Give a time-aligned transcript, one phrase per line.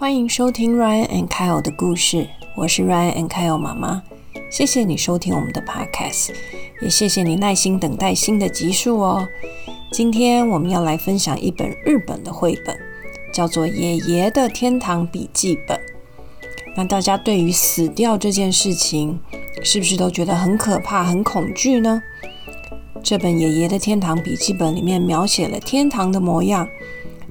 [0.00, 4.02] 欢迎收听 Ryan and Kyle 的故事，我是 Ryan and Kyle 妈妈。
[4.50, 6.30] 谢谢你收听我们的 Podcast，
[6.80, 9.28] 也谢谢你耐心等待新的集数哦。
[9.92, 12.74] 今天我们要来分享一本日本的绘本，
[13.30, 15.76] 叫做《爷爷的天堂笔记本》。
[16.74, 19.20] 那大家对于死掉这件事情，
[19.62, 22.02] 是不是都觉得很可怕、很恐惧呢？
[23.02, 26.66] 这本《爷爷的天堂笔记本》里面描写了天堂的模样。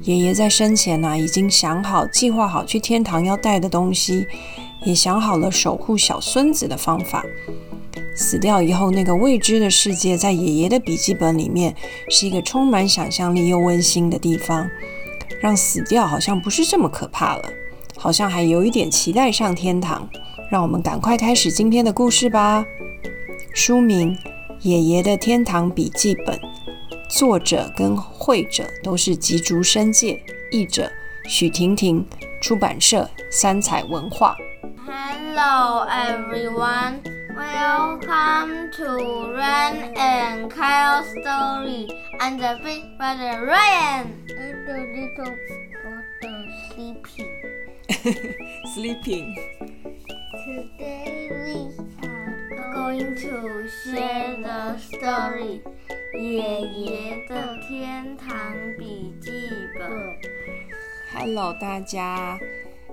[0.03, 4.25] 爷爷在生前呢，已经想好、计划好去天堂要带的东西，
[4.85, 7.25] 也想好了守护小孙子的方法。
[8.15, 11.75] 死掉以后，那个未知的世界，在爷爷的笔记本里面，
[12.09, 14.69] 是一个充满想象力又温馨的地方，
[15.41, 17.49] 让死掉好像不是这么可怕了，
[17.97, 20.07] 好像还有一点期待上天堂。
[20.49, 22.65] 让我们赶快开始今天的故事吧。
[23.53, 24.17] 书名。
[24.61, 26.37] 爷爷的天堂笔记本，
[27.09, 30.89] 作者跟会者都是吉竹伸介，译者
[31.27, 32.05] 许婷婷，
[32.39, 34.37] 出版社三彩文化。
[34.85, 37.01] Hello everyone,
[37.35, 41.87] welcome to Ryan and Kyle story.
[42.19, 45.35] I'm the big brother Ryan and the little
[45.81, 47.25] brother sleeping.
[48.75, 49.35] Sleeping.
[50.45, 51.98] Today we
[52.73, 55.61] going to share the story
[56.17, 59.31] 《爷爷的天堂笔记
[59.77, 59.89] 本》。
[61.11, 62.37] Hello，大家，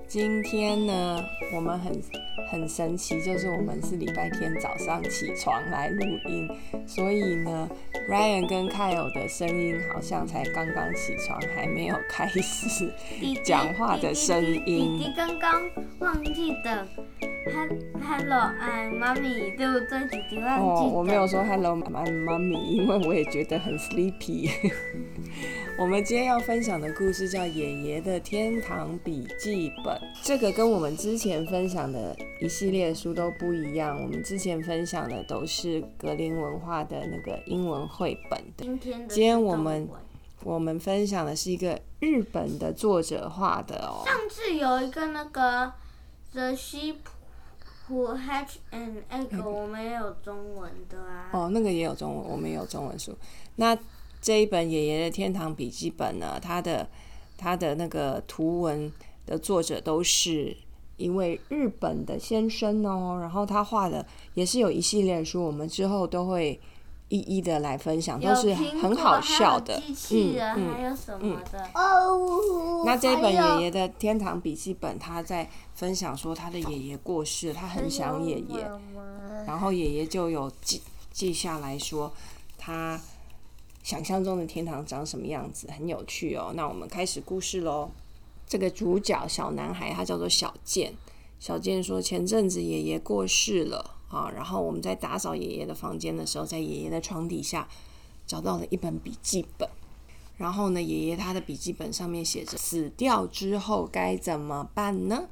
[0.09, 2.01] 今天呢，我们很
[2.49, 6.49] 很神奇，就是我们是礼拜天早上起床来录音，
[6.87, 7.69] 所以呢
[8.09, 12.89] ，Ryan 跟 Kyle 的声音好像才刚刚起床，还没有开始
[13.45, 14.97] 讲话的声音。
[14.97, 15.63] 弟弟刚刚
[15.99, 16.87] 忘记的。
[18.09, 20.01] Hello，哎，妈咪，对不对？
[20.09, 20.83] 弟弟忘记。
[20.85, 22.05] 哦，我没有说 Hello，妈妈
[22.39, 24.51] 咪，因为我也觉得很 sleepy。
[25.79, 29.95] 我们今天要分享的故事叫《爷爷的天堂笔记本》。
[30.23, 34.01] 这个跟我们之前分享的一系列书都不一样。
[34.01, 38.43] 我们之前分享的都是格林文化的那个英文绘本。
[38.57, 39.87] 今天，今天我们
[40.45, 44.03] 我们分享的是一个日本的作者画的哦。
[44.07, 45.75] 上次有一个那个
[46.33, 46.97] The Sheep。
[47.89, 49.49] Who hatch an egg？
[49.49, 51.31] 我们也有中文的啊。
[51.33, 53.17] 哦，那个也有中文，我们有中文书。
[53.55, 53.79] 那
[54.27, 56.37] 这一本爷爷的天堂笔记本呢？
[56.43, 56.89] 它的
[57.39, 58.93] 它的那个图文
[59.25, 60.57] 的作者都是
[60.97, 63.19] 一位日本的先生哦。
[63.21, 64.05] 然后他画的
[64.35, 66.61] 也是有一系列书，我们之后都会
[67.09, 69.81] 一一的来分享，都是很好笑的。
[70.11, 71.71] 嗯嗯，还有什么的？
[71.77, 72.83] 哦。
[72.85, 75.49] 那这一本爷爷的天堂笔记本，他在。
[75.77, 78.67] 分享说他的爷爷过世，他很想爷爷，
[79.47, 80.81] 然后爷爷就有记
[81.13, 82.11] 记下来说
[82.57, 82.99] 他
[83.87, 86.53] 想象中的天堂长什么样子，很有趣哦。
[86.57, 87.89] 那我们开始故事喽。
[88.45, 90.93] 这个主角小男孩他叫做小健，
[91.39, 97.69] 小健说前阵子爷爷过世了啊，然后我们在打扫爷爷的房间的时候，在爷爷的床底下
[98.27, 99.69] 找到了一本笔记本，
[100.37, 105.29] 然后呢，爷爷他的笔记本上面写着死掉之后该怎么办呢？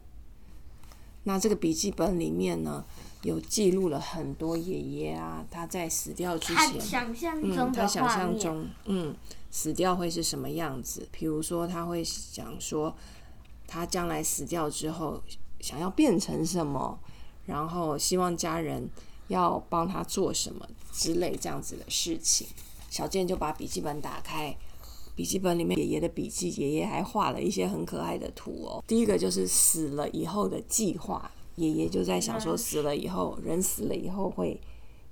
[1.25, 2.85] 那这个笔记本里面呢，
[3.23, 7.09] 有记录了很多爷爷啊，他在死掉之前，
[7.43, 9.15] 嗯，他想象中，嗯，
[9.51, 11.09] 死掉会是什么样子？
[11.11, 12.95] 比如说，他会想说，
[13.67, 15.23] 他将来死掉之后
[15.61, 16.99] 想要变成什么，
[17.47, 18.89] 然后希望家人
[19.29, 22.47] 要帮他做什么之类这样子的事情。
[22.91, 24.55] 小健就把笔记本打开。
[25.17, 28.83] 笔记本里面爷爷的笔记，爷爷还画了一些很可爱的图哦。
[28.87, 34.61] 第一个就是死了以后的计划，爷爷就在想说，死了以后，人死了以后会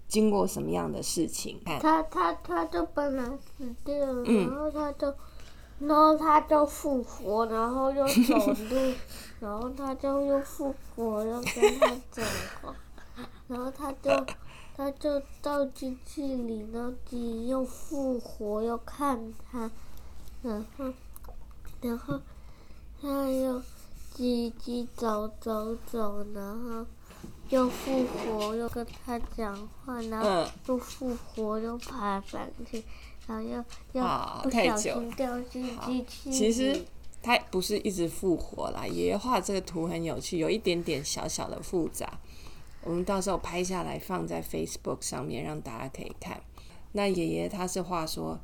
[0.09, 1.61] 经过什么样的事情？
[1.65, 3.25] 看，他他他就本来
[3.57, 5.15] 死掉了，然后他就，
[5.79, 8.35] 然后他就复活，然后又走
[8.71, 8.95] 路，
[9.41, 12.27] 然后他就又复活，又跟他讲
[12.61, 12.75] 话，
[13.47, 14.11] 然后他就。
[14.75, 19.21] 他就到机器里，然后机又复活，又看
[19.51, 19.71] 他，
[20.43, 20.93] 然后，
[21.81, 22.21] 然后
[23.01, 23.63] 他又
[24.17, 26.85] 叽叽走走走，然后
[27.49, 32.83] 又复活，又跟他讲话，然后又复活，又爬上去，
[33.27, 33.57] 然后又
[33.93, 34.03] 又
[34.43, 36.33] 不小心掉进机器。
[36.33, 36.85] 其实
[37.23, 42.19] 他不是一直复活啦，爷爷画这个图很有趣，有一点点小小的复杂。
[42.85, 46.41] 我们到时候拍下来放在 Facebook 上面，让大家可以看。
[46.91, 48.39] 那爷爷他是话说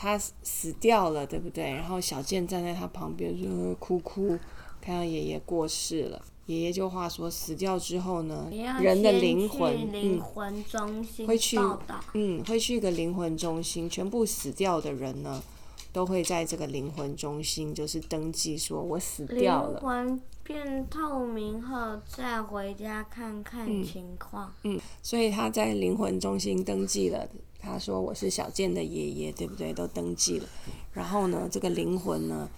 [0.00, 1.70] 他死掉了，对不对？
[1.70, 4.38] 然后小健站在他旁边说哭哭，
[4.80, 6.22] 看到爷爷过世了。
[6.46, 8.48] 爷爷就话说死掉之后呢，
[8.80, 11.58] 人的灵魂灵魂中心会去
[12.14, 15.42] 嗯会去一个灵魂中心，全部死掉的人呢
[15.92, 19.80] 都会在这个灵魂中心，就是登记说我死掉了。
[19.80, 24.50] 魂变透明后，再回家看看嗯情况。
[24.64, 27.28] 嗯所以他在灵魂中心登记了，
[27.60, 29.72] 他说我是小健的爷爷，对不对？
[29.72, 30.48] 都登记了。
[30.92, 32.48] 然后呢，这个灵魂呢，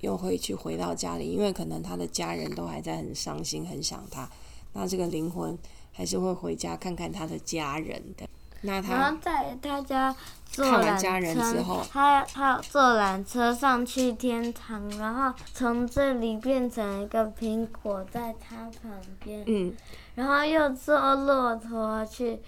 [0.00, 4.28] 又会去回到家里，因为可能他的家人都还在很伤心，很想他。
[4.72, 5.58] 那这个灵魂
[5.92, 8.28] 还是会回家看看他的家人的。
[8.62, 19.74] 那然他后在他家坐看完缆家人之后车，他他坐缆车上去天堂，然后从这里变成一个苹果在他旁边，嗯
[20.14, 22.40] 然后又坐骆驼去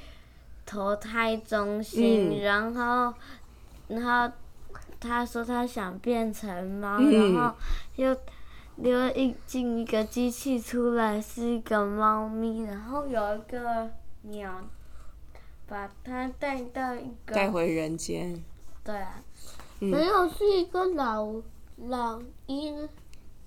[0.67, 3.15] 投胎中心，嗯然后
[3.89, 4.35] 然后
[5.01, 7.57] 他说他想变成猫，嗯然后
[7.95, 8.15] 又。
[8.79, 13.91] 又一进一个机器出来是一个猫咪，然后有一个
[14.25, 14.63] 鸟
[15.67, 18.39] 把它带到一个带回人间。
[18.85, 19.19] 对啊，
[19.81, 21.27] 嗯没有是一个老
[21.89, 22.87] 老鹰，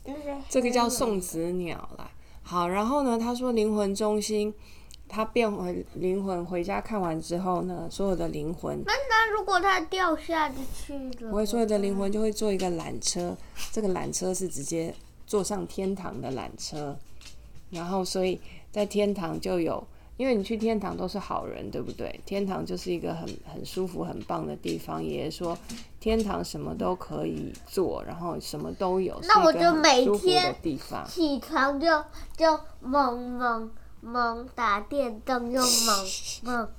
[0.03, 2.09] 那些这个叫送子鸟啦。
[2.41, 4.51] 好，然后呢，他说灵魂中心，
[5.09, 13.35] 他变回灵魂回家看完之后呢，所有的灵魂，那那如果他掉下去了，不会所有的灵魂就会坐一个缆车，
[13.73, 14.93] 这个缆车是直接
[15.25, 16.95] 坐上天堂的缆车，
[17.71, 18.39] 然后所以
[18.71, 19.83] 在天堂就有。
[20.19, 22.19] 因为你去天堂都是好人，对不对？
[22.25, 25.01] 天堂就是一个很很舒服、很棒的地方。
[25.01, 25.57] 爷爷说，
[26.01, 30.53] 天堂什么都可以做，然后什么都有，那我就每天。
[31.07, 32.03] 起床就
[32.35, 36.07] 就猛猛猛打电动，又猛
[36.43, 36.69] 猛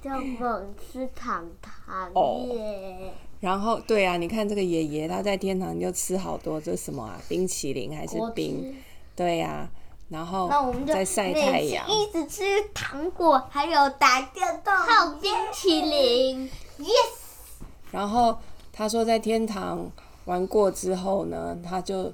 [0.00, 3.12] 就猛吃糖糖哦耶！
[3.40, 7.20] 然后对啊，你看这个爷爷他在天堂就吃好多，这是什么啊？
[7.28, 8.76] 冰淇淋还是冰？
[9.14, 9.68] 对呀、
[10.08, 11.88] 然后那我们就在晒太阳。
[11.88, 16.48] 一直吃糖果，还有打电动，还有冰淇淋。
[16.78, 17.60] Yes，
[17.90, 18.38] 然后
[18.72, 19.90] 他说在天堂
[20.26, 22.12] 玩过之后呢，他就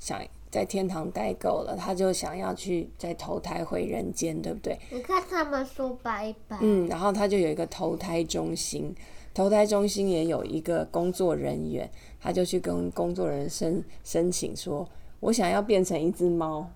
[0.00, 0.20] 想
[0.52, 4.78] 在天堂待够了，他就想要去再投胎回人间，对不对？
[4.90, 6.58] 你看他们说拜拜。
[6.60, 8.94] 嗯，然后他就有一个投胎中心，
[9.32, 11.90] 投胎中心也有一个工作人员，
[12.20, 14.86] 他就去跟工作人员申申请说，
[15.20, 16.70] 我想要变成一只猫，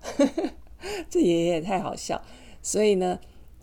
[1.07, 2.19] 这爷爷也太好笑。
[2.63, 3.19] 所以呢，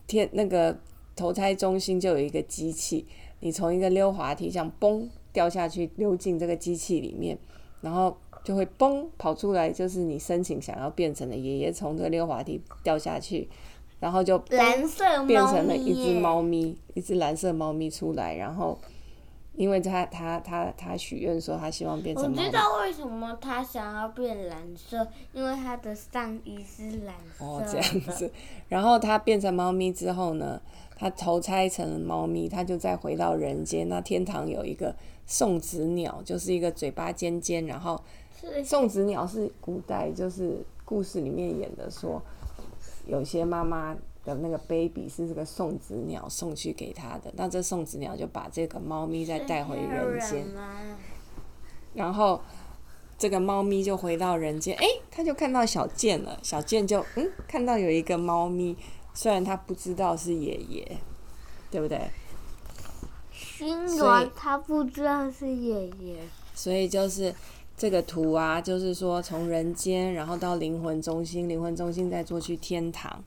[0.07, 0.79] 天那个
[1.17, 3.05] 投胎中心就有一个机器，
[3.41, 7.37] 你从一个溜滑梯这样嘣掉下去，溜进这个机器里面，
[7.81, 13.49] 然后就会嘣跑出来，就是你申请想要变成的爷爷从这个溜滑梯掉下去，
[13.99, 18.79] 然后就蓝色变成了一只猫咪，一只蓝色猫咪出来，然后
[19.57, 27.45] 因为他他他他许愿说他希望变成猫咪，知道为什么他想要变蓝色，因为他的上衣是蓝色。
[27.45, 28.31] 哦这样子，
[28.69, 30.61] 然后他变成猫咪之后呢，
[30.97, 33.89] 他投胎成了猫咪，他就再回到人间。
[33.89, 34.95] 那天堂有一个
[35.25, 38.03] 送子鸟，就是一个嘴巴尖尖，然后是
[38.65, 42.21] 送子鸟是古代就是故事里面演的说，
[43.07, 43.95] 有些妈妈
[44.25, 50.81] 的那个 baby 是这个送子鸟送去给他的，那这送子鸟就把这个猫咪再带回人间，吗？
[51.95, 52.41] 然后
[53.17, 58.77] 这个猫咪就回到人间，诶，他就看到小健了，小健就嗯看到有一个猫咪，
[59.15, 60.97] 虽然他不知道是爷爷，
[61.71, 62.11] 对不对？
[63.33, 66.17] 新所以他不知道是爷爷，
[66.55, 67.35] 所以就是
[67.77, 73.23] 这个图啊，就是说从人间，然后到灵魂中心，灵魂中心再做去天堂，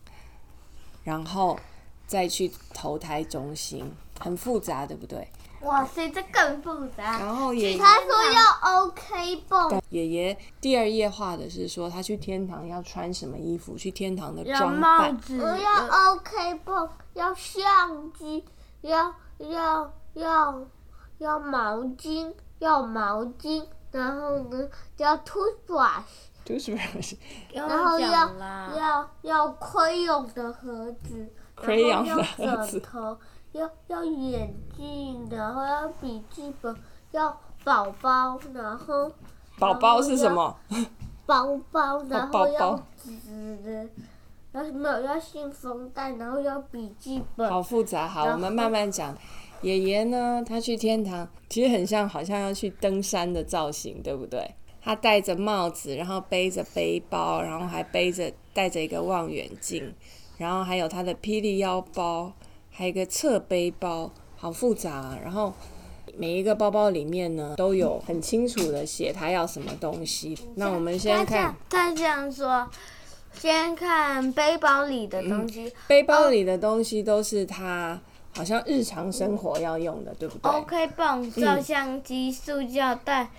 [1.03, 1.59] 然后
[2.05, 5.27] 再去投胎中心，很复杂，对不对？
[5.61, 7.19] 哇塞，这更复杂。
[7.19, 15.13] 然后爷爷他说要 OK 泵，爷爷第二页画的是说他去天堂要穿什么衣服，去天堂的装扮。
[15.13, 18.45] 帽子，呃我要 OK 泵，要相机，
[18.81, 20.61] 要要要
[21.17, 23.65] 要毛巾，要毛巾，
[23.97, 26.03] 然后呢要 toothbrush，
[26.45, 27.17] 就是不是
[27.51, 28.31] 然后要
[28.77, 32.79] 要要 crayon 的盒子，然后 Crayon 要的盒子。
[32.79, 33.17] 枕头，
[33.53, 36.75] 要要眼镜，然后要笔记本，
[37.11, 39.11] 要宝宝，然后
[39.57, 40.55] 宝宝是什么？
[41.25, 43.89] 包包，然后要纸，
[44.51, 49.13] 然后没有要信封袋，然后要笔记本，好复杂，好，我们慢慢讲。
[49.61, 54.49] 爷爷呢，他去天堂，其实很像，好像要去登山的造型，对不对？
[54.81, 59.93] 他戴着帽子，然后背着背包，然后还背着带着一个望远镜，
[60.37, 62.31] 然后还有他的霹雳腰包，
[62.71, 65.19] 还有一个侧背包，好复杂、啊。
[65.21, 65.51] 然后
[66.15, 70.37] 每一个包包里面呢，都有很清楚的写他要什么东西。
[70.55, 72.69] 那我们先看他这样说，
[73.33, 77.99] 先看背包里的东西，背包里的东西都是他
[78.37, 83.29] 好像日常生活要用的，对不对？OK 泵、照相机、塑胶袋、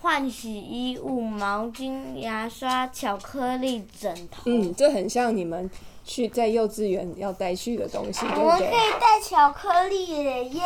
[0.00, 4.42] 换洗衣物、毛巾、牙刷、巧克力、枕头。
[4.46, 5.68] 嗯，这很像你们
[6.04, 8.42] 去在幼稚园要带去的东西，对不对？
[8.42, 10.44] 我们可以带巧克力耶！
[10.44, 10.62] 耶！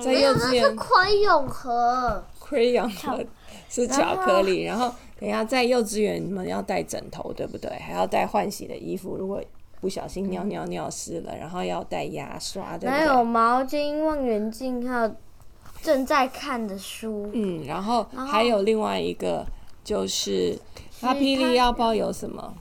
[0.00, 2.24] 在幼稚园宽永盒。
[2.40, 3.22] crayon 盒
[3.68, 7.68] 是巧克力，然后等一下在幼稚园你们要带枕头，对不对？
[7.80, 9.42] 还要带换洗的衣服，如果
[9.80, 13.22] 不小心尿尿尿湿了，然后要带牙刷，对不还有？
[13.22, 15.14] 毛巾、望远镜，还有
[15.82, 17.30] 正在看的书。
[17.32, 19.46] 嗯，然后还有另外一个
[19.84, 20.58] 就是，
[21.00, 22.54] 他霹雳腰包有什么？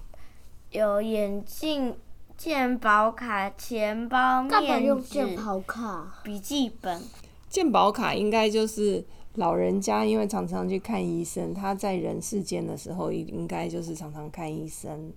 [0.72, 1.96] 有眼镜、
[2.38, 6.20] 健保卡、钱包、面纸、卡？
[6.24, 7.02] 笔记本。
[7.50, 9.06] 健保卡应该就是
[9.36, 15.14] 老人家，因为常常去看医生，他在人世间的时候，应该就是常常看医生，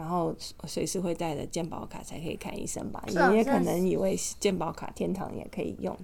[0.00, 3.04] 然后随时会带着健保卡才可以看医生吧？
[3.06, 5.94] 是啊你也可能以为健保卡天堂也可以用，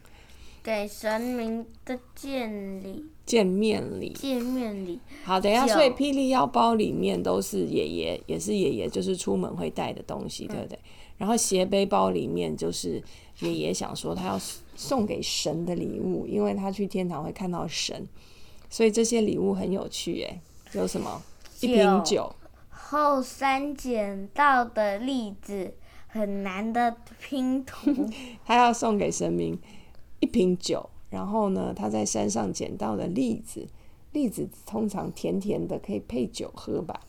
[0.63, 4.13] 给神明的见礼、见面礼。
[4.13, 5.01] 见面礼。
[5.25, 10.79] 好，等一下，所以霹雳腰包里面都是爷爷，也是爷爷，就是出门会带的东西，对不对？
[11.17, 13.03] 然后斜背包里面就是
[13.41, 14.39] 爷爷想说他要
[14.77, 18.07] 送给神的礼物，因为他去天堂会看到神，
[18.69, 20.39] 所以这些礼物很有趣耶。
[20.75, 21.23] 有什么？
[21.63, 22.31] 一瓶酒，
[22.89, 25.75] 后三捡到的栗子，
[26.07, 27.91] 很难的拼图。
[28.47, 29.59] 他要送给神明
[30.21, 33.67] 一瓶酒，然后呢，他在山上捡到的栗子，
[34.13, 37.01] 栗子通常甜甜的，可以配酒喝吧。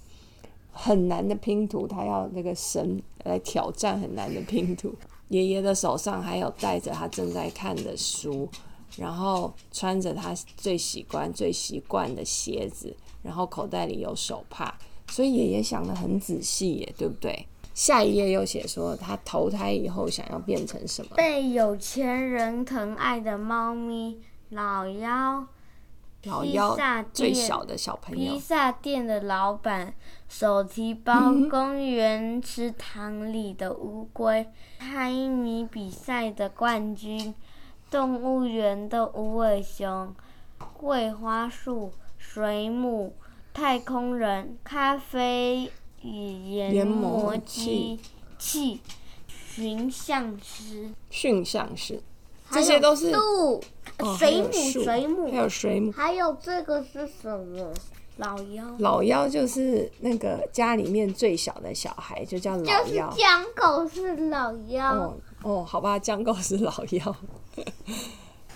[0.71, 4.95] 很难的拼图，他要那个神来挑战很难的拼图。
[5.29, 8.49] 爷爷的手上还有带着他正在看的书，
[8.97, 14.75] 然后穿着他最习惯、最习惯的鞋子，然后口袋里有手帕，
[15.09, 17.47] 所以爷爷想得很仔细耶，对不对？
[17.73, 21.15] 下一页又写说他投胎以后想要变成什么？
[21.15, 25.45] 被有钱人疼爱的猫咪，老妖，
[26.21, 29.93] 披老幺萨店最小的小朋披友，萨店的老板，
[30.27, 34.47] 手提包，嗯公园池塘里的乌龟，
[34.79, 37.35] 猜谜比赛的冠军，
[37.91, 40.15] 动物园的无尾熊，
[40.73, 43.15] 桂花树，水母，
[43.57, 45.71] 太空人，咖啡
[46.03, 47.99] 研研磨机
[48.37, 48.79] 器，
[49.27, 51.99] 寻象师，驯象师，
[52.51, 53.59] 这些都是树，
[53.97, 55.91] 哦还水母，水母还，有水母。
[55.91, 57.73] 还有这个是什么？
[58.17, 58.63] 老妖。
[58.77, 63.09] 老妖就是那个家里面最小的小孩，就叫老就是幺。
[63.09, 67.15] 江狗是老妖，哦哦，好吧，江狗是老妖。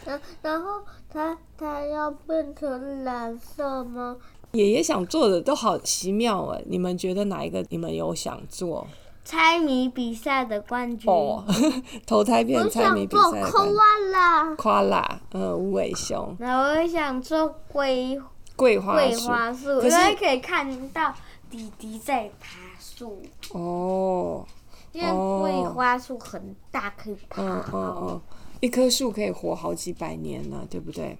[0.05, 4.17] 然然后它它要变成蓝色吗？
[4.53, 8.85] 爷爷想做的都好奇妙哎，你们觉得哪一个你们有想做？
[9.23, 11.09] 猜谜比赛的冠军。
[11.09, 11.43] 哦，
[12.07, 18.19] 投胎变猜谜比赛的科哇啦，夸啦，呃，无尾熊、然后我也想做桂
[18.55, 19.27] 桂花桂树。
[19.27, 21.13] 花树，因为可以看到
[21.49, 23.21] 弟弟在爬树，
[23.53, 24.43] 哦，
[24.91, 25.07] 因为
[25.39, 27.41] 桂花树很大，可以爬。
[27.43, 28.21] 嗯嗯嗯，
[28.59, 31.15] 一棵树可以活好几百年呢，对不对？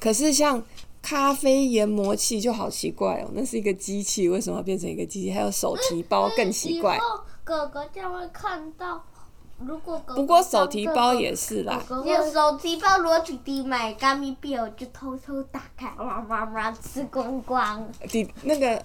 [0.00, 0.62] 可是像
[1.08, 5.30] 咖啡研磨器就好奇怪哦，那是一个机器，为什么要变成一个机器？
[5.30, 6.98] 还有手提包更奇怪以。
[7.00, 9.02] 后哥哥将会看到。
[9.66, 18.80] 如果哥哥不过手提包也是啦，哥哥有手提包，如果弟弟买咖咪币，我就偷偷打开，哇哇哇吃光光，弟那个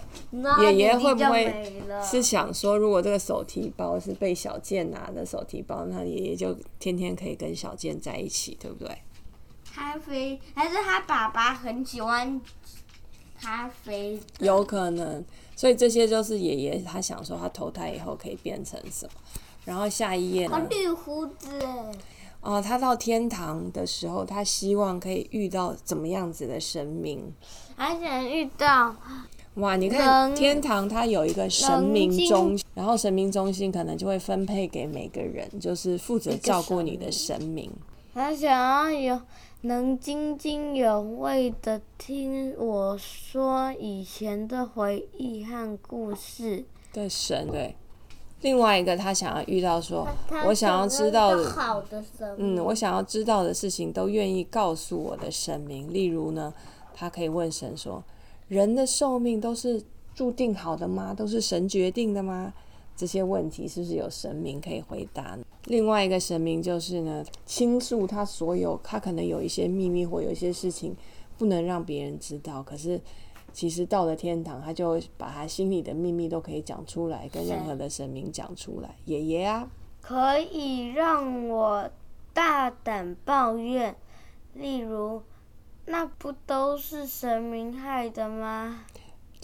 [0.62, 8.90] 爷爷会不会是想说，如果这个手提包是被小健拿的手提包，那爷爷就天天可以跟小健在一起，对不对？
[9.74, 12.40] 咖啡，还是他爸爸很喜欢
[13.40, 14.20] 咖啡？
[14.38, 15.24] 有可能，
[15.56, 19.12] 所以这些就是爷爷他想说他投胎以后可以变成什么。
[19.64, 20.66] 然后下一页呢？
[20.70, 21.92] 绿胡子哎，
[22.42, 27.32] 哦，他到天堂的时候，他希望可以遇到怎么样子的神明？
[27.74, 28.94] 还想遇到
[29.54, 37.72] 哇，你看天堂它有一个神明中心，然后神明中心可能就会分配给每个人，就是负责照顾你的神明。
[38.14, 39.20] 他想要有
[39.62, 46.64] 能津津有味的听我说以前的回忆和故事。
[46.92, 47.74] 的神对。
[48.42, 50.06] 另外一个，他想要遇到说，
[50.46, 55.92] 我想要知道的，好的神嗯，我想要知道的事情都愿意告诉我的神明。
[55.92, 56.54] 例如呢，
[56.94, 58.04] 他可以问神说
[58.46, 59.82] ：“人的寿命都是
[60.14, 61.12] 注定好的吗？
[61.12, 62.52] 都是神决定的吗？”
[62.96, 65.36] 这些问题是不是有神明可以回答？
[65.64, 70.94] 另外一个神明就是呢，倾诉他所有，他可能有一些秘密或有一些事情
[71.38, 73.00] 不能让别人知道，可是
[73.52, 78.94] 其实到了天堂，他就把他心里的秘密都可以讲出来，跟任何的神明讲出来。
[79.06, 79.68] 爷爷啊，
[80.00, 81.88] 可以让我
[82.32, 83.96] 大胆抱怨，
[84.54, 85.22] 例如，
[85.86, 88.84] 那不都是神明害的吗？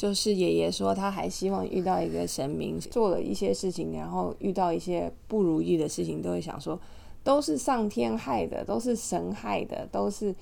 [0.00, 6.80] 就是爷爷说，他还希望遇到一个神明，做了一些事情，然后遇到一些不如意的事情，都会想说，
[7.23, 10.35] 都是上天害的，都是神害的，都是。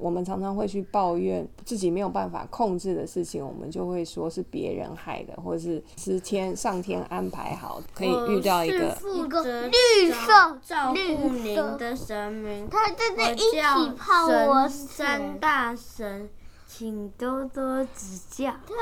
[0.00, 12.68] 我们常常会去抱怨自己没有办法控制的事情，我们就会说是别人害的，或者是是天上天安排好，可以遇到一个负责绿色照顾您的神明。
[12.68, 16.28] 他真的我一起叫泡我三，大神，
[16.76, 18.54] 请多多指教。
[18.66, 18.74] 他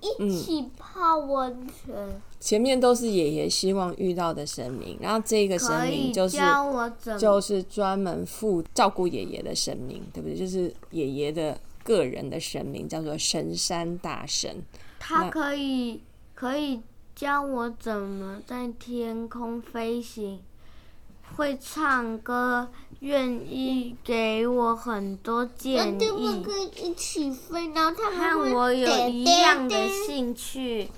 [0.00, 2.20] 一起泡温泉。
[2.38, 10.36] 前面都是爷爷希望遇到的神明，然后这个神明就是教我怎么就是专门负照顾爷爷的神明，对不对？
[10.38, 14.62] 就是爷爷的个人的神明，叫做神山大神。
[15.00, 16.00] 他可以
[16.34, 16.80] 可以
[17.16, 20.40] 教我怎么在天空飞行，
[21.36, 22.68] 会唱歌，
[23.02, 30.88] 愿意给我很多建议，可以一起飞，然后他们和我有一样的兴趣，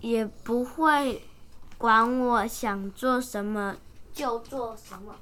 [0.00, 1.22] 也不会
[1.78, 3.76] 管我想做什么
[4.12, 5.14] 就做什么。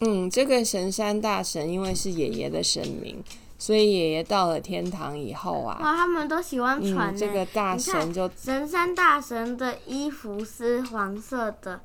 [0.00, 3.24] 嗯，这个神山大神因为是爷爷的神明，
[3.58, 11.80] 所以爷爷到了天堂以后啊，哇，他们都喜欢传嗯，这个大神就神山大神的衣服是黄色的，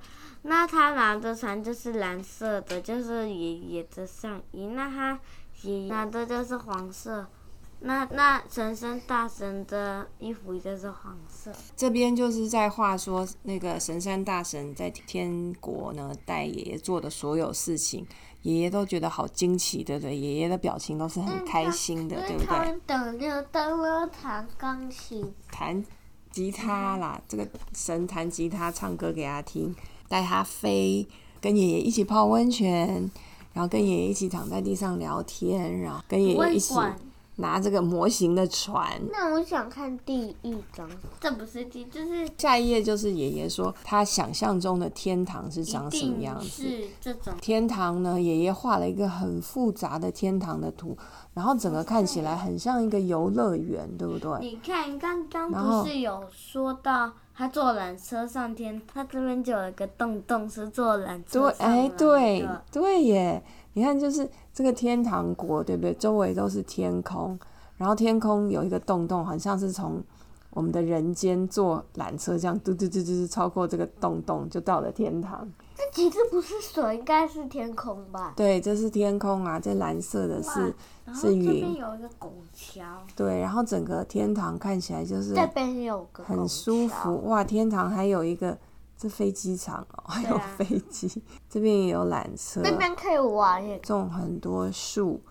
[0.49, 4.65] 那他拿的船就是蓝色的，就是爷爷的上衣。
[4.67, 5.19] 那他
[5.63, 7.27] 爷爷拿的就是黄色，
[7.81, 11.51] 那那神山大神的衣服就是黄色。
[11.75, 18.07] 这边就是在话说，那个神山大神在天国呢带爷爷做的所有事情，
[18.43, 20.15] 爷爷都觉得好惊奇，对不对？
[20.15, 22.79] 爷爷的表情都是很开心的，对不对？
[22.85, 25.83] 等着灯了弹钢琴，弹
[26.31, 29.75] 吉他啦，这个神弹吉他唱歌给他听，
[30.07, 31.07] 带他飞，
[31.41, 33.09] 跟爷爷一起泡温泉，
[33.53, 36.73] 然后跟爷爷一起躺在地上聊天，然后跟爷爷一起，
[37.37, 38.91] 拿这个模型的船。
[39.11, 40.87] 那我想看第一张。
[41.19, 46.47] 这不是第，就是下一页就是爷爷说他想象中的天堂是长什么样子。
[46.47, 47.33] 是这种。
[47.41, 50.97] 天堂呢，爷爷画了一个很复杂的天堂的图，
[51.33, 54.39] 然后整个看起来很像一个游乐园，对不对？
[54.39, 63.43] 你看，刚刚不是有说到他坐缆车上天，他这边就有一个洞洞是坐缆车对，哎，对对耶！
[63.77, 65.93] 你看，就是这个天堂国，对不对？
[65.93, 67.37] 周围都是天空，
[67.77, 70.01] 然后天空有一个洞洞，好像是从
[70.49, 75.47] 我们的人间坐缆车这样，嘟嘟嘟嘟嘟超过这个洞洞，就到了天堂。
[75.75, 78.33] 这其实不是水，应该是天空吧？
[78.35, 80.73] 对，这是天空啊，这蓝色的是
[81.13, 82.83] 是云有一个拱桥，
[83.15, 87.43] 对，然后整个天堂看起来就是这边有个很舒服哇！
[87.43, 88.57] 天堂还有一个
[88.97, 93.77] 这飞机场哦，还有飞机， 这边也有缆车，那边可以玩耶。
[93.79, 95.21] 种很多树，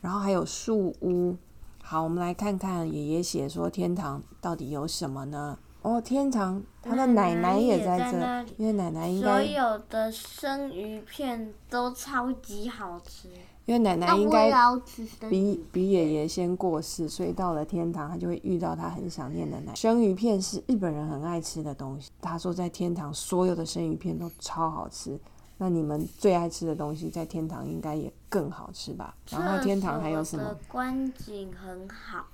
[0.00, 1.36] 然后还有树屋。
[1.82, 5.58] 好，我们来看看爷爷写说天堂到底有什么呢？
[5.82, 8.18] 哦，天堂，他的奶奶奶也也在这
[8.56, 13.30] 因为奶奶应该所，有的生鱼片都超级好吃。
[13.68, 14.50] 因为奶奶应该
[15.28, 19.74] 比比爷爷先过世，所以到了天堂，他就会遇到他很想念的奶。
[19.74, 25.20] 生鱼片是日本人很爱吃的东西，他说在天堂所有的生鱼片都超好吃。
[25.58, 29.14] 那你们最爱吃的东西在天堂应该也更好吃吧？
[29.28, 32.24] 然后天堂还有什么观景很好。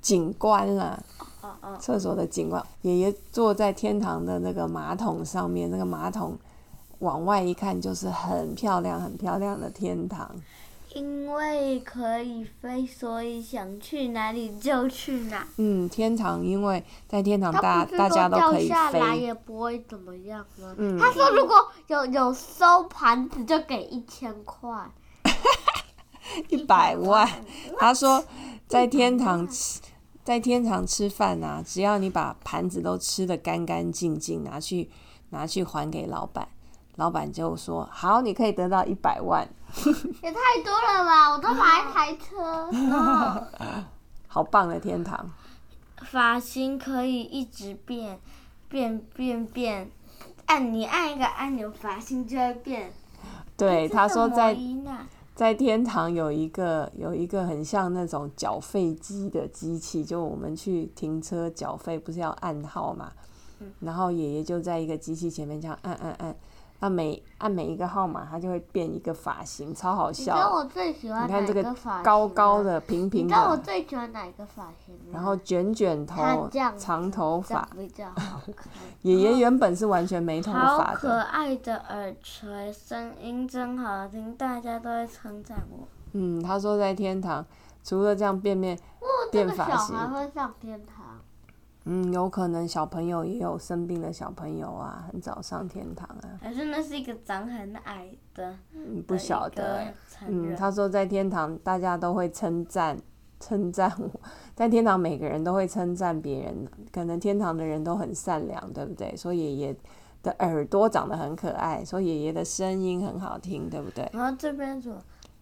[0.00, 0.98] 景观啦？
[1.42, 6.34] 哦哦，厕所的景观，爷爷坐在天堂的那个马桶上面，那个马桶
[7.00, 10.34] 往外一看就是很漂亮、很漂亮的天堂。
[10.94, 15.46] 因为可以飞，所以想去哪里就去哪。
[15.56, 20.74] 嗯，天堂因为在天堂大大家都可以下来飞，也不会怎么样吗？
[20.78, 21.56] 嗯他说如果
[21.88, 24.70] 有有收盘子就给一千块，
[26.48, 27.28] 一百万。
[27.78, 28.24] 他说
[28.66, 29.80] 在天堂吃。
[30.24, 34.90] 在天堂吃饭啊，只要你把盘子都吃得干干净净，拿去
[35.30, 36.46] 拿去还给老板，
[36.98, 39.48] 老板就说好，你可以得到一百万，
[40.22, 41.30] 也太多了吧！
[41.30, 42.68] 我都买一台车。
[44.26, 45.30] 好棒的天堂。
[46.02, 48.18] 发型可以一直变，
[48.68, 49.90] 变变变，
[50.46, 52.92] 按你按一个按钮，发型就会变。
[53.56, 54.56] 对，他说在
[55.36, 63.12] 在天堂有一个有一个很像那种缴费机的机器，就我们去停车缴费不是要按号嘛，
[63.78, 66.36] 然后爷爷就在一个机器前面这样按按按，
[66.80, 70.50] 那每按每一个号码，它就会变一个发型，超好你知道笑。
[70.54, 75.10] 我最喜欢哪一你看这个发型高高，的、平你平知道我的，最喜欢哪一个发型吗？
[75.12, 77.68] 然后卷卷头长头发。
[77.76, 78.72] 比较好看。
[79.02, 85.88] 爷爷原本是完全没头好可发的，爱的耳垂，声音真好听，大家都会称赞我。
[86.12, 87.44] 嗯，他说在天堂
[87.82, 90.97] 除了这样变变，哦，这个小变发型孩会上天堂。
[91.90, 99.86] 嗯，有可能小朋友也有生病的小朋友啊，很早上天堂啊，还是那是一个长很矮的，嗯，不晓得
[100.26, 102.98] 嗯，他说在天堂大家都会称赞
[103.40, 104.10] 称赞我，
[104.54, 109.16] 在天堂每个人都会称赞别人，可能天堂的人都很善良，对不对？
[109.16, 109.76] 说爷爷
[110.22, 114.10] 的耳朵长得很可爱，说爷爷的声音很好听，对不对？
[114.12, 114.92] 然后这边说，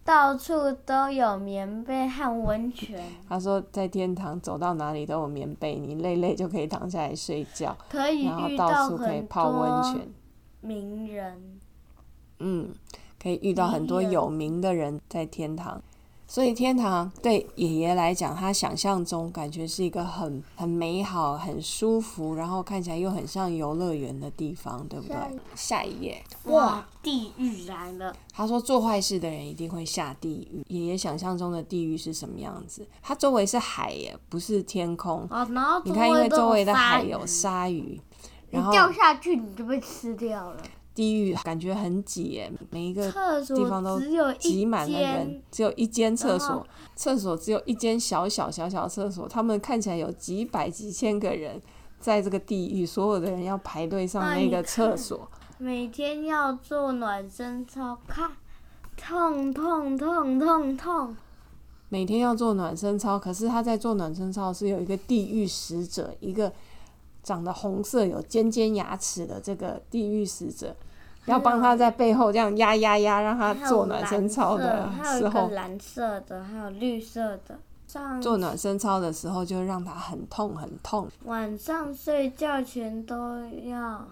[0.07, 10.07] 到处都有棉被和温泉，他说在天堂走到哪里都有棉被，你累累就可以躺下来睡觉，可以然后遇到处可以很泡温多泉，
[10.61, 11.59] 名人。
[12.39, 12.69] 嗯，
[13.21, 15.81] 可以遇到很多有名的人在天堂。
[16.27, 25.17] 所以天堂对爷爷来讲，他想象中感觉是一个很很美好、很舒服，然后看起来又很像游乐园的地方，对不对
[25.55, 25.97] 下一？
[25.97, 28.15] 页，哇，地狱来了！
[28.31, 30.63] 他说做坏事的人一定会下地狱。
[30.67, 32.85] 爷爷想象中的地狱是什么样子？
[33.01, 35.27] 它周围是海耶，不是天空。
[35.31, 37.99] 哦，然后你看，因为周围的海有有鲨鱼，
[38.51, 40.61] 你然后掉下去你就被吃掉了。
[40.97, 43.99] 地狱感觉很挤耶，每一个厕地方都
[44.39, 51.61] 挤满了人，，只有一间厕所，厕所只有一间小小小小厕所，他们看起来有几百几千个人
[51.99, 55.29] 在这个地狱，所有的人要排队上那个厕所。
[55.59, 58.31] 每天要做暖身操，看，
[58.95, 61.15] 痛痛痛痛痛。
[61.89, 66.51] 每天要做暖身操，可是他在做暖身操是有一个地狱使者，一个
[67.21, 70.75] 长得红色有尖尖牙齿的这个地狱使者，
[71.27, 77.59] 要帮他在背后这样压压压，让他做暖身操的时候一个，蓝色的，还有绿色的。
[77.87, 81.07] 上做暖身操的时候就让他很痛很痛。
[81.23, 84.05] 晚上睡觉前都要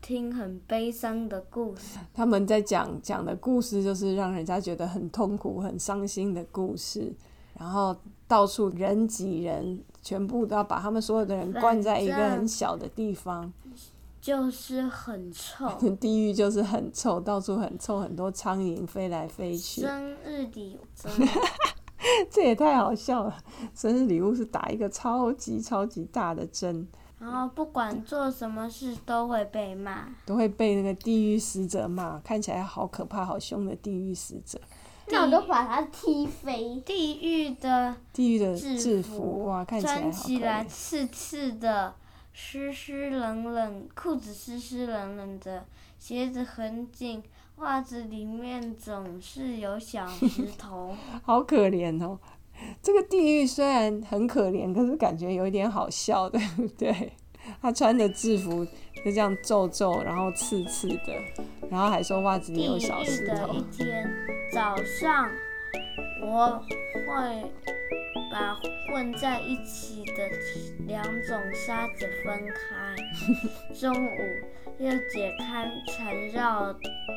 [0.00, 1.98] 听很悲伤的故事。
[2.14, 7.12] 他们在讲讲的故事，就是让人家觉得很痛苦、很伤心的故事，
[7.58, 7.96] 然后
[8.28, 13.52] 到处人挤人，全部都要把他们所有的人关在一个很小的地方。
[14.22, 15.68] 就是很臭。
[16.00, 20.86] 地狱就是很臭，到处很臭，很多苍蝇飞来飞去，生日礼物
[22.30, 23.36] 这也太好笑了。
[23.74, 26.86] 生日礼物是打一个超级超级大的针，
[27.18, 30.08] 然后不管做什么事都会被骂。
[30.24, 34.60] 都会被那个地狱使者骂，看起来好可怕、好凶的地狱使者。
[35.08, 36.80] 那我都把他踢飞。
[36.86, 40.64] 地狱的地狱的制制服服哇，看起来好可穿起来。
[40.64, 41.94] 刺刺的，
[42.32, 45.64] 湿湿冷冷，裤子湿湿冷冷的，
[45.98, 47.22] 鞋子很紧，
[47.56, 50.94] 袜子里面总是有小石 头。
[51.22, 52.18] 好可怜哦。
[52.80, 57.12] 这个地狱虽然很可怜，可是感觉有一点好笑，对不对？
[57.60, 61.12] 他穿的制服就这样皱皱，然后刺刺的，
[61.68, 63.62] 然后还说袜子里地有小石头的一。
[63.72, 64.08] 天
[64.52, 65.28] 早上，
[66.22, 67.50] 我会
[68.32, 70.30] 把混在一起的
[70.86, 72.96] 两种沙子分开，
[73.78, 74.08] 中午
[74.78, 76.72] 又解开缠绕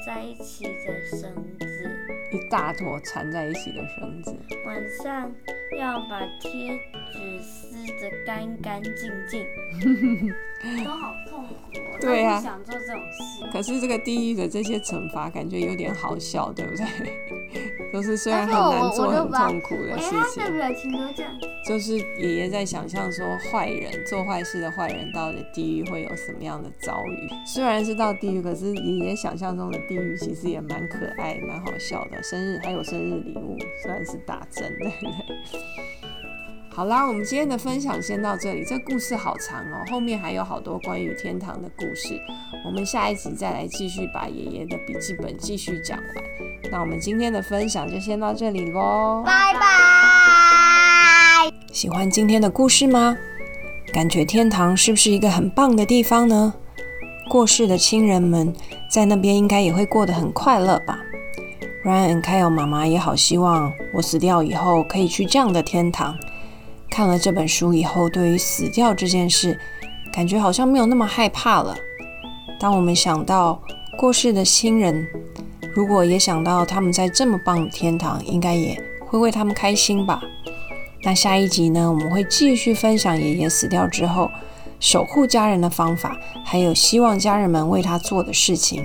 [0.06, 1.90] 在一起的绳子。
[2.36, 5.32] 一大坨缠在一起的绳子，晚上
[5.80, 6.78] 要把贴
[7.14, 9.46] 纸撕得干干净净，
[10.84, 11.98] 都好痛苦、哦。
[12.02, 13.50] 对啊都不想做这种事。
[13.54, 16.86] 可是这个地狱的这些惩罚感觉有点好笑，对不对？
[17.94, 21.32] 就是虽然很难做、很痛苦的哎，事情他的，表情都这样。
[21.66, 27.30] 就是爷爷在想象说，坏人做坏事的坏人到了地狱会有什么样的遭遇？
[27.48, 32.22] 虽然是到地狱，可是爷爷想象中的地狱其实也蛮可爱、蛮好笑的。
[32.28, 35.12] 生日还有生日礼物，虽然是打针，对不对？
[36.72, 38.66] 好啦，我们今天的分享先到这里。
[38.66, 42.20] 这故事好长哦，后面还有好多关于天堂的故事。
[42.66, 46.08] 我们下一集再来继续把爷爷的笔记本继续讲完。
[46.72, 49.22] 那我们今天的分享就先到这里喽。
[49.24, 49.70] 拜拜。
[51.72, 53.16] 喜欢今天的故事吗？
[53.94, 56.56] 感觉天堂是不是一个很棒的地方呢？
[57.30, 58.52] 过世的亲人们
[58.90, 61.05] 在那边应该也会过得很快乐吧。
[61.86, 66.18] Ryan Kyle 妈妈也好希望我死掉以后可以去这样的天堂。
[66.90, 69.60] 看了这本书以后，对于死掉这件事，
[70.12, 71.78] 感觉好像没有那么害怕了。
[72.60, 73.62] 当我们想到
[74.00, 75.06] 过世的亲人，
[75.76, 80.20] 如果也想到他们在这么棒的天堂，应该也会为他们开心吧。
[81.04, 84.32] 那下一集呢，我们会继续分享爷爷死掉之后，
[84.80, 88.84] 守护家人的方法，还有希望家人们为他做的事情，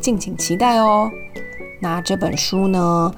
[0.00, 1.08] 敬请期待哦。
[1.80, 3.12] 那这本书呢，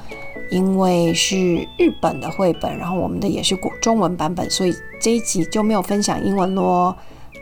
[0.50, 1.36] 因为是
[1.78, 6.94] 日本的绘本，然后我们的也是国中文版本，所以这一集就没有分享英文喽。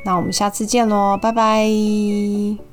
[0.04, 2.69] 那我们下次见喽，拜拜。